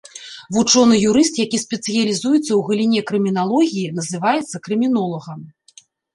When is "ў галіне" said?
2.39-3.01